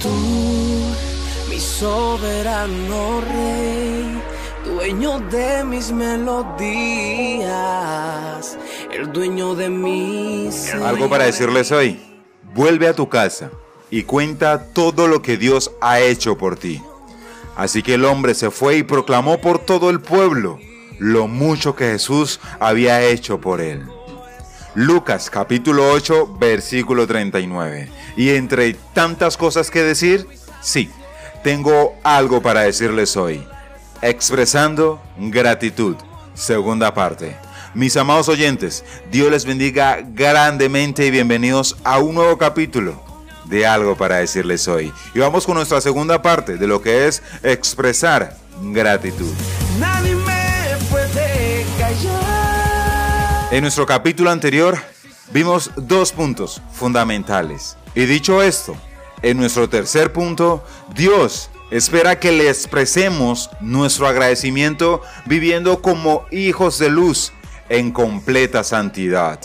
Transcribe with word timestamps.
Tú, 0.00 0.14
mi 1.50 1.58
soberano 1.58 3.20
rey, 3.20 4.22
dueño 4.64 5.18
de 5.28 5.64
mis 5.64 5.90
melodías, 5.90 7.48
el 8.92 9.12
dueño 9.12 9.56
de 9.56 9.68
mis... 9.68 10.72
Algo 10.74 11.08
para 11.08 11.24
decirles 11.24 11.72
hoy. 11.72 12.00
Vuelve 12.54 12.86
a 12.86 12.94
tu 12.94 13.08
casa 13.08 13.50
y 13.90 14.04
cuenta 14.04 14.72
todo 14.72 15.08
lo 15.08 15.20
que 15.20 15.36
Dios 15.36 15.72
ha 15.80 15.98
hecho 16.00 16.38
por 16.38 16.56
ti. 16.56 16.80
Así 17.56 17.82
que 17.82 17.94
el 17.94 18.04
hombre 18.04 18.36
se 18.36 18.52
fue 18.52 18.76
y 18.76 18.84
proclamó 18.84 19.40
por 19.40 19.58
todo 19.58 19.90
el 19.90 20.00
pueblo 20.00 20.60
lo 21.00 21.26
mucho 21.26 21.74
que 21.74 21.90
Jesús 21.90 22.38
había 22.60 23.02
hecho 23.02 23.40
por 23.40 23.60
él. 23.60 23.82
Lucas 24.78 25.28
capítulo 25.28 25.90
8 25.90 26.36
versículo 26.38 27.04
39. 27.04 27.88
Y 28.16 28.30
entre 28.30 28.74
tantas 28.74 29.36
cosas 29.36 29.72
que 29.72 29.82
decir, 29.82 30.28
sí, 30.60 30.88
tengo 31.42 31.96
algo 32.04 32.40
para 32.40 32.60
decirles 32.60 33.16
hoy. 33.16 33.44
Expresando 34.02 35.02
gratitud. 35.18 35.96
Segunda 36.34 36.94
parte. 36.94 37.36
Mis 37.74 37.96
amados 37.96 38.28
oyentes, 38.28 38.84
Dios 39.10 39.32
les 39.32 39.44
bendiga 39.44 39.98
grandemente 40.00 41.04
y 41.06 41.10
bienvenidos 41.10 41.76
a 41.82 41.98
un 41.98 42.14
nuevo 42.14 42.38
capítulo 42.38 43.02
de 43.46 43.66
algo 43.66 43.96
para 43.96 44.18
decirles 44.18 44.68
hoy. 44.68 44.92
Y 45.12 45.18
vamos 45.18 45.44
con 45.44 45.56
nuestra 45.56 45.80
segunda 45.80 46.22
parte 46.22 46.56
de 46.56 46.68
lo 46.68 46.80
que 46.80 47.08
es 47.08 47.20
expresar 47.42 48.36
gratitud. 48.62 49.34
En 53.50 53.62
nuestro 53.62 53.86
capítulo 53.86 54.30
anterior 54.30 54.76
vimos 55.32 55.70
dos 55.74 56.12
puntos 56.12 56.60
fundamentales. 56.70 57.78
Y 57.94 58.04
dicho 58.04 58.42
esto, 58.42 58.76
en 59.22 59.38
nuestro 59.38 59.70
tercer 59.70 60.12
punto, 60.12 60.62
Dios 60.94 61.48
espera 61.70 62.20
que 62.20 62.30
le 62.30 62.50
expresemos 62.50 63.48
nuestro 63.60 64.06
agradecimiento 64.06 65.00
viviendo 65.24 65.80
como 65.80 66.26
hijos 66.30 66.78
de 66.78 66.90
luz 66.90 67.32
en 67.70 67.90
completa 67.90 68.62
santidad. 68.64 69.40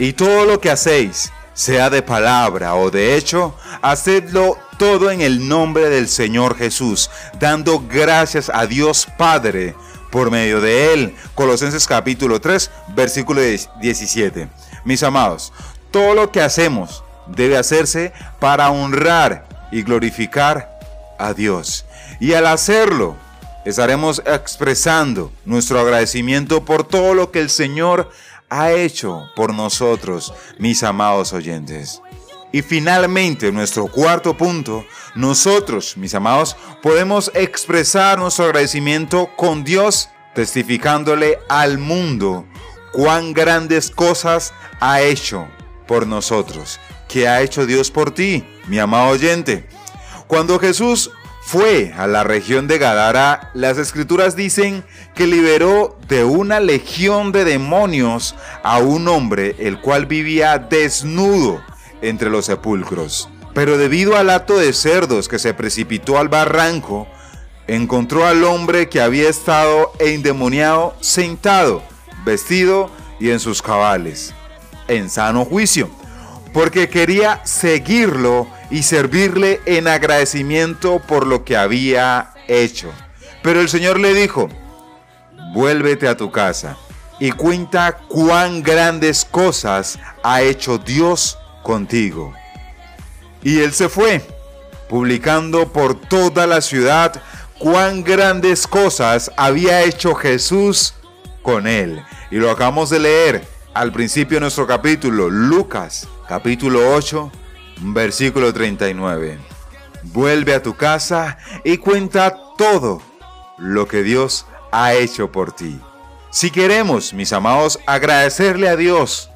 Y 0.00 0.14
todo 0.14 0.44
lo 0.44 0.60
que 0.60 0.72
hacéis, 0.72 1.30
sea 1.54 1.90
de 1.90 2.02
palabra 2.02 2.74
o 2.74 2.90
de 2.90 3.14
hecho, 3.14 3.54
hacedlo 3.82 4.58
todo 4.78 5.12
en 5.12 5.20
el 5.20 5.46
nombre 5.46 5.88
del 5.90 6.08
Señor 6.08 6.56
Jesús, 6.56 7.08
dando 7.38 7.84
gracias 7.88 8.50
a 8.52 8.66
Dios 8.66 9.06
Padre 9.16 9.76
por 10.10 10.30
medio 10.30 10.60
de 10.60 10.92
Él. 10.92 11.14
Colosenses 11.34 11.86
capítulo 11.86 12.40
3, 12.40 12.70
versículo 12.94 13.40
17. 13.40 14.48
Mis 14.84 15.02
amados, 15.02 15.52
todo 15.90 16.14
lo 16.14 16.30
que 16.32 16.40
hacemos 16.40 17.04
debe 17.26 17.56
hacerse 17.56 18.12
para 18.40 18.70
honrar 18.70 19.46
y 19.70 19.82
glorificar 19.82 20.78
a 21.18 21.34
Dios. 21.34 21.84
Y 22.20 22.34
al 22.34 22.46
hacerlo, 22.46 23.16
estaremos 23.64 24.22
expresando 24.24 25.32
nuestro 25.44 25.78
agradecimiento 25.80 26.64
por 26.64 26.84
todo 26.84 27.14
lo 27.14 27.30
que 27.30 27.40
el 27.40 27.50
Señor 27.50 28.10
ha 28.50 28.72
hecho 28.72 29.28
por 29.36 29.52
nosotros, 29.52 30.32
mis 30.58 30.82
amados 30.82 31.32
oyentes. 31.32 32.00
Y 32.50 32.62
finalmente, 32.62 33.52
nuestro 33.52 33.86
cuarto 33.86 34.36
punto, 34.36 34.86
nosotros, 35.14 35.96
mis 35.96 36.14
amados, 36.14 36.56
podemos 36.82 37.30
expresar 37.34 38.18
nuestro 38.18 38.46
agradecimiento 38.46 39.30
con 39.36 39.64
Dios, 39.64 40.08
testificándole 40.34 41.38
al 41.48 41.78
mundo 41.78 42.46
cuán 42.92 43.34
grandes 43.34 43.90
cosas 43.90 44.54
ha 44.80 45.02
hecho 45.02 45.46
por 45.86 46.06
nosotros. 46.06 46.80
¿Qué 47.06 47.28
ha 47.28 47.42
hecho 47.42 47.66
Dios 47.66 47.90
por 47.90 48.12
ti, 48.12 48.46
mi 48.66 48.78
amado 48.78 49.10
oyente? 49.10 49.66
Cuando 50.26 50.58
Jesús 50.58 51.10
fue 51.42 51.94
a 51.96 52.06
la 52.06 52.24
región 52.24 52.66
de 52.66 52.78
Gadara, 52.78 53.50
las 53.54 53.78
escrituras 53.78 54.36
dicen 54.36 54.84
que 55.14 55.26
liberó 55.26 55.98
de 56.06 56.24
una 56.24 56.60
legión 56.60 57.32
de 57.32 57.44
demonios 57.44 58.34
a 58.62 58.78
un 58.78 59.08
hombre 59.08 59.56
el 59.58 59.80
cual 59.80 60.06
vivía 60.06 60.58
desnudo 60.58 61.62
entre 62.02 62.30
los 62.30 62.46
sepulcros. 62.46 63.28
Pero 63.54 63.78
debido 63.78 64.16
al 64.16 64.30
hato 64.30 64.56
de 64.56 64.72
cerdos 64.72 65.28
que 65.28 65.38
se 65.38 65.54
precipitó 65.54 66.18
al 66.18 66.28
barranco, 66.28 67.08
encontró 67.66 68.26
al 68.26 68.44
hombre 68.44 68.88
que 68.88 69.00
había 69.00 69.28
estado 69.28 69.92
endemoniado 69.98 70.94
sentado, 71.00 71.82
vestido 72.24 72.90
y 73.20 73.30
en 73.30 73.40
sus 73.40 73.62
cabales, 73.62 74.34
en 74.86 75.10
sano 75.10 75.44
juicio, 75.44 75.90
porque 76.52 76.88
quería 76.88 77.44
seguirlo 77.44 78.48
y 78.70 78.82
servirle 78.82 79.60
en 79.66 79.88
agradecimiento 79.88 81.00
por 81.00 81.26
lo 81.26 81.44
que 81.44 81.56
había 81.56 82.32
hecho. 82.46 82.90
Pero 83.42 83.60
el 83.60 83.68
Señor 83.68 83.98
le 83.98 84.14
dijo, 84.14 84.48
vuélvete 85.52 86.08
a 86.08 86.16
tu 86.16 86.30
casa 86.30 86.76
y 87.20 87.32
cuenta 87.32 87.98
cuán 88.08 88.62
grandes 88.62 89.24
cosas 89.24 89.98
ha 90.22 90.42
hecho 90.42 90.78
Dios 90.78 91.38
contigo. 91.68 92.32
Y 93.42 93.60
él 93.60 93.74
se 93.74 93.90
fue, 93.90 94.22
publicando 94.88 95.70
por 95.70 96.00
toda 96.00 96.46
la 96.46 96.62
ciudad 96.62 97.22
cuán 97.58 98.02
grandes 98.02 98.66
cosas 98.66 99.30
había 99.36 99.82
hecho 99.82 100.14
Jesús 100.14 100.94
con 101.42 101.66
él. 101.66 102.02
Y 102.30 102.36
lo 102.36 102.50
acabamos 102.50 102.88
de 102.88 103.00
leer 103.00 103.46
al 103.74 103.92
principio 103.92 104.36
de 104.36 104.40
nuestro 104.40 104.66
capítulo, 104.66 105.28
Lucas 105.28 106.08
capítulo 106.26 106.94
8, 106.94 107.30
versículo 107.82 108.50
39. 108.50 109.38
Vuelve 110.04 110.54
a 110.54 110.62
tu 110.62 110.74
casa 110.74 111.36
y 111.64 111.76
cuenta 111.76 112.34
todo 112.56 113.02
lo 113.58 113.86
que 113.86 114.02
Dios 114.02 114.46
ha 114.72 114.94
hecho 114.94 115.30
por 115.30 115.52
ti. 115.52 115.78
Si 116.30 116.50
queremos, 116.50 117.12
mis 117.12 117.34
amados, 117.34 117.78
agradecerle 117.84 118.70
a 118.70 118.76
Dios 118.76 119.28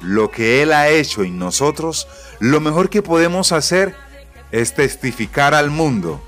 lo 0.00 0.30
que 0.30 0.62
Él 0.62 0.72
ha 0.72 0.88
hecho 0.88 1.24
en 1.24 1.38
nosotros, 1.38 2.06
lo 2.40 2.60
mejor 2.60 2.90
que 2.90 3.02
podemos 3.02 3.52
hacer 3.52 3.94
es 4.52 4.74
testificar 4.74 5.54
al 5.54 5.70
mundo 5.70 6.22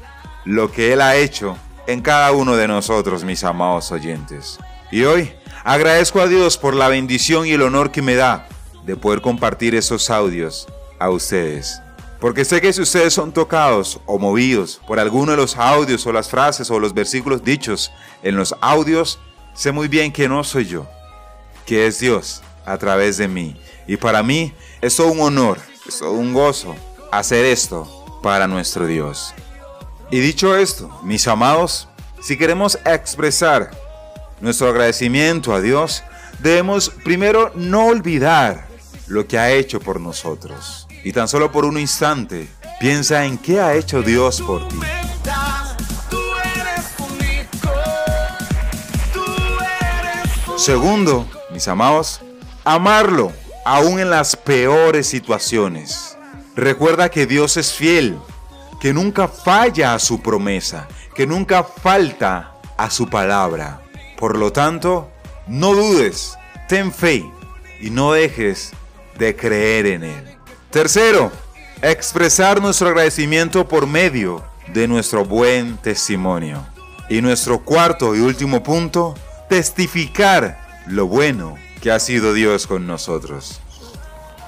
lo 0.44 0.72
que 0.72 0.92
Él 0.92 1.00
ha 1.00 1.16
hecho 1.16 1.56
en 1.86 2.00
cada 2.00 2.32
uno 2.32 2.56
de 2.56 2.68
nosotros, 2.68 3.24
mis 3.24 3.44
amados 3.44 3.92
oyentes. 3.92 4.58
Y 4.90 5.04
hoy 5.04 5.32
agradezco 5.64 6.20
a 6.20 6.26
Dios 6.26 6.58
por 6.58 6.74
la 6.74 6.88
bendición 6.88 7.46
y 7.46 7.52
el 7.52 7.62
honor 7.62 7.90
que 7.90 8.02
me 8.02 8.14
da 8.14 8.48
de 8.84 8.96
poder 8.96 9.20
compartir 9.20 9.74
esos 9.74 10.10
audios 10.10 10.66
a 10.98 11.10
ustedes. 11.10 11.80
Porque 12.20 12.44
sé 12.44 12.60
que 12.60 12.72
si 12.72 12.80
ustedes 12.80 13.12
son 13.12 13.32
tocados 13.32 14.00
o 14.06 14.18
movidos 14.18 14.80
por 14.86 14.98
alguno 14.98 15.32
de 15.32 15.36
los 15.36 15.56
audios 15.56 16.06
o 16.06 16.12
las 16.12 16.30
frases 16.30 16.70
o 16.70 16.80
los 16.80 16.94
versículos 16.94 17.44
dichos 17.44 17.92
en 18.22 18.36
los 18.36 18.54
audios, 18.60 19.18
sé 19.54 19.70
muy 19.70 19.86
bien 19.86 20.12
que 20.12 20.28
no 20.28 20.42
soy 20.42 20.66
yo, 20.66 20.86
que 21.66 21.86
es 21.86 21.98
Dios 21.98 22.42
a 22.66 22.76
través 22.76 23.16
de 23.16 23.28
mí. 23.28 23.56
Y 23.86 23.96
para 23.96 24.22
mí 24.22 24.52
es 24.82 24.98
un 24.98 25.20
honor, 25.20 25.58
es 25.88 26.02
un 26.02 26.34
gozo 26.34 26.74
hacer 27.10 27.44
esto 27.46 28.20
para 28.22 28.46
nuestro 28.46 28.86
Dios. 28.86 29.32
Y 30.10 30.18
dicho 30.20 30.56
esto, 30.56 30.90
mis 31.02 31.26
amados, 31.26 31.88
si 32.20 32.36
queremos 32.36 32.78
expresar 32.84 33.70
nuestro 34.40 34.68
agradecimiento 34.68 35.54
a 35.54 35.60
Dios, 35.60 36.02
debemos 36.40 36.90
primero 37.04 37.52
no 37.54 37.86
olvidar 37.86 38.66
lo 39.06 39.26
que 39.26 39.38
ha 39.38 39.50
hecho 39.50 39.80
por 39.80 40.00
nosotros. 40.00 40.86
Y 41.04 41.12
tan 41.12 41.28
solo 41.28 41.52
por 41.52 41.64
un 41.64 41.78
instante, 41.78 42.48
piensa 42.80 43.24
en 43.24 43.38
qué 43.38 43.60
ha 43.60 43.74
hecho 43.74 44.02
Dios 44.02 44.42
por 44.42 44.66
ti. 44.68 44.76
Segundo, 50.56 51.28
mis 51.52 51.68
amados, 51.68 52.20
amarlo 52.66 53.32
aún 53.64 54.00
en 54.00 54.10
las 54.10 54.34
peores 54.34 55.06
situaciones. 55.06 56.18
Recuerda 56.56 57.08
que 57.08 57.24
Dios 57.24 57.56
es 57.56 57.72
fiel, 57.72 58.18
que 58.80 58.92
nunca 58.92 59.28
falla 59.28 59.94
a 59.94 60.00
su 60.00 60.20
promesa, 60.20 60.88
que 61.14 61.28
nunca 61.28 61.62
falta 61.62 62.56
a 62.76 62.90
su 62.90 63.08
palabra. 63.08 63.82
Por 64.18 64.36
lo 64.36 64.50
tanto, 64.52 65.08
no 65.46 65.74
dudes, 65.74 66.36
ten 66.68 66.92
fe 66.92 67.24
y 67.80 67.90
no 67.90 68.12
dejes 68.12 68.72
de 69.16 69.36
creer 69.36 69.86
en 69.86 70.02
Él. 70.02 70.36
Tercero, 70.70 71.30
expresar 71.82 72.60
nuestro 72.60 72.88
agradecimiento 72.88 73.68
por 73.68 73.86
medio 73.86 74.42
de 74.74 74.88
nuestro 74.88 75.24
buen 75.24 75.76
testimonio. 75.76 76.66
Y 77.08 77.22
nuestro 77.22 77.60
cuarto 77.60 78.16
y 78.16 78.20
último 78.20 78.64
punto, 78.64 79.14
testificar 79.48 80.82
lo 80.88 81.06
bueno 81.06 81.56
que 81.80 81.90
ha 81.90 81.98
sido 82.00 82.32
Dios 82.32 82.66
con 82.66 82.86
nosotros. 82.86 83.60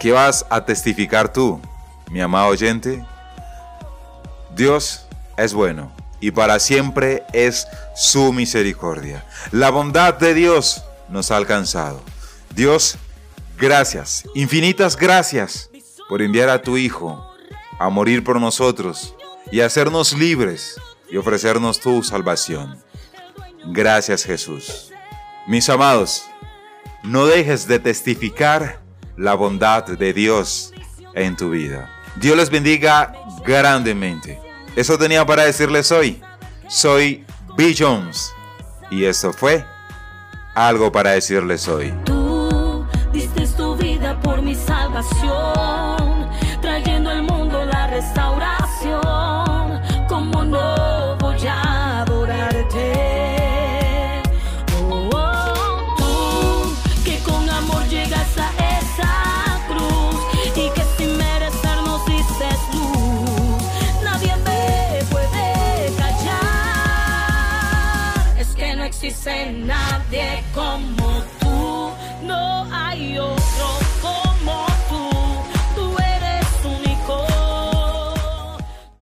¿Qué 0.00 0.12
vas 0.12 0.46
a 0.50 0.64
testificar 0.64 1.32
tú, 1.32 1.60
mi 2.10 2.20
amado 2.20 2.48
oyente? 2.48 3.04
Dios 4.54 5.06
es 5.36 5.54
bueno 5.54 5.92
y 6.20 6.30
para 6.30 6.58
siempre 6.58 7.24
es 7.32 7.66
su 7.94 8.32
misericordia. 8.32 9.24
La 9.52 9.70
bondad 9.70 10.14
de 10.14 10.34
Dios 10.34 10.84
nos 11.08 11.30
ha 11.30 11.36
alcanzado. 11.36 12.02
Dios, 12.54 12.96
gracias, 13.58 14.24
infinitas 14.34 14.96
gracias 14.96 15.70
por 16.08 16.22
enviar 16.22 16.48
a 16.48 16.62
tu 16.62 16.76
Hijo 16.76 17.24
a 17.78 17.88
morir 17.88 18.24
por 18.24 18.40
nosotros 18.40 19.14
y 19.52 19.60
hacernos 19.60 20.12
libres 20.12 20.80
y 21.10 21.16
ofrecernos 21.16 21.80
tu 21.80 22.02
salvación. 22.02 22.82
Gracias 23.66 24.24
Jesús. 24.24 24.92
Mis 25.46 25.68
amados, 25.68 26.24
no 27.02 27.26
dejes 27.26 27.66
de 27.66 27.78
testificar 27.78 28.80
la 29.16 29.34
bondad 29.34 29.84
de 29.84 30.12
Dios 30.12 30.72
en 31.14 31.36
tu 31.36 31.50
vida. 31.50 31.90
Dios 32.16 32.36
les 32.36 32.50
bendiga 32.50 33.12
grandemente. 33.44 34.40
Eso 34.76 34.98
tenía 34.98 35.24
para 35.26 35.44
decirles 35.44 35.90
hoy. 35.92 36.20
Soy 36.68 37.24
B. 37.56 37.74
Jones 37.76 38.32
y 38.90 39.04
esto 39.04 39.32
fue 39.32 39.64
algo 40.54 40.90
para 40.92 41.10
decirles 41.10 41.66
hoy. 41.68 41.92
Tú 42.04 42.86
diste 43.12 43.46
tu 43.56 43.76
vida 43.76 44.18
por 44.20 44.42
mi 44.42 44.54
salvación, 44.54 45.97
Si 68.98 69.06
existe 69.06 69.52
nadie 69.52 70.42
como 70.52 71.22
tú, 71.38 71.92
no 72.26 72.66
hay 72.72 73.16
otro. 73.16 73.87